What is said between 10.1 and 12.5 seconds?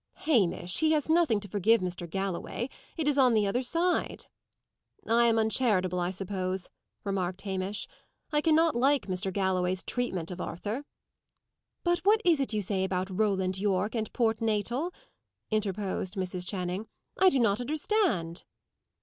of Arthur." "But what is